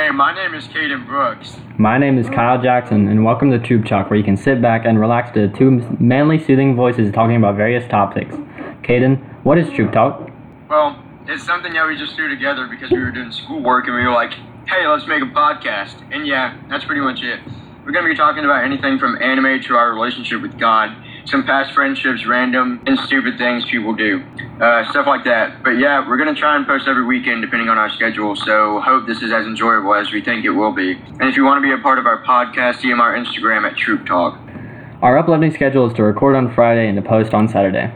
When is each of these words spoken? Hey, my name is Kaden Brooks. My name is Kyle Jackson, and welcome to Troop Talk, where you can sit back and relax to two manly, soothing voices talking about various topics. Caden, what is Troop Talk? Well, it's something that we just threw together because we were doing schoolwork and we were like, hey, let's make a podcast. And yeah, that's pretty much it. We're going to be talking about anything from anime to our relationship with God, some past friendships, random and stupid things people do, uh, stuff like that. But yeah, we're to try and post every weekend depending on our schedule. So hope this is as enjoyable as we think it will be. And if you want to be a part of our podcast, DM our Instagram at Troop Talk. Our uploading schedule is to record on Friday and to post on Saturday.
Hey, 0.00 0.10
my 0.10 0.34
name 0.34 0.54
is 0.54 0.66
Kaden 0.66 1.06
Brooks. 1.06 1.58
My 1.76 1.98
name 1.98 2.16
is 2.16 2.26
Kyle 2.30 2.58
Jackson, 2.58 3.06
and 3.08 3.22
welcome 3.22 3.50
to 3.50 3.58
Troop 3.58 3.84
Talk, 3.84 4.08
where 4.08 4.18
you 4.18 4.24
can 4.24 4.34
sit 4.34 4.62
back 4.62 4.86
and 4.86 4.98
relax 4.98 5.30
to 5.32 5.48
two 5.48 5.72
manly, 6.00 6.42
soothing 6.42 6.74
voices 6.74 7.12
talking 7.12 7.36
about 7.36 7.56
various 7.56 7.86
topics. 7.86 8.34
Caden, 8.82 9.20
what 9.44 9.58
is 9.58 9.68
Troop 9.68 9.92
Talk? 9.92 10.30
Well, 10.70 10.98
it's 11.26 11.44
something 11.44 11.74
that 11.74 11.86
we 11.86 11.98
just 11.98 12.16
threw 12.16 12.30
together 12.30 12.66
because 12.66 12.90
we 12.90 12.98
were 12.98 13.10
doing 13.10 13.30
schoolwork 13.30 13.88
and 13.88 13.94
we 13.94 14.02
were 14.02 14.10
like, 14.10 14.32
hey, 14.66 14.86
let's 14.86 15.06
make 15.06 15.22
a 15.22 15.26
podcast. 15.26 16.02
And 16.10 16.26
yeah, 16.26 16.56
that's 16.70 16.86
pretty 16.86 17.02
much 17.02 17.22
it. 17.22 17.40
We're 17.84 17.92
going 17.92 18.06
to 18.06 18.10
be 18.10 18.16
talking 18.16 18.46
about 18.46 18.64
anything 18.64 18.98
from 18.98 19.20
anime 19.20 19.60
to 19.64 19.74
our 19.74 19.92
relationship 19.92 20.40
with 20.40 20.58
God, 20.58 20.96
some 21.26 21.44
past 21.44 21.74
friendships, 21.74 22.24
random 22.24 22.80
and 22.86 22.98
stupid 23.00 23.36
things 23.36 23.66
people 23.66 23.94
do, 23.94 24.24
uh, 24.60 24.88
stuff 24.90 25.06
like 25.06 25.24
that. 25.24 25.62
But 25.62 25.78
yeah, 25.78 26.06
we're 26.06 26.18
to 26.32 26.38
try 26.38 26.56
and 26.56 26.66
post 26.66 26.86
every 26.86 27.04
weekend 27.04 27.42
depending 27.42 27.68
on 27.68 27.78
our 27.78 27.90
schedule. 27.90 28.36
So 28.36 28.80
hope 28.80 29.06
this 29.06 29.22
is 29.22 29.32
as 29.32 29.46
enjoyable 29.46 29.94
as 29.94 30.12
we 30.12 30.22
think 30.22 30.44
it 30.44 30.50
will 30.50 30.72
be. 30.72 30.92
And 30.92 31.22
if 31.22 31.36
you 31.36 31.44
want 31.44 31.58
to 31.58 31.62
be 31.62 31.72
a 31.72 31.82
part 31.82 31.98
of 31.98 32.06
our 32.06 32.22
podcast, 32.24 32.80
DM 32.80 33.00
our 33.00 33.14
Instagram 33.14 33.68
at 33.68 33.76
Troop 33.76 34.06
Talk. 34.06 34.38
Our 35.02 35.16
uploading 35.16 35.50
schedule 35.52 35.86
is 35.86 35.94
to 35.94 36.02
record 36.02 36.36
on 36.36 36.54
Friday 36.54 36.86
and 36.86 36.96
to 36.96 37.02
post 37.02 37.32
on 37.32 37.48
Saturday. 37.48 37.88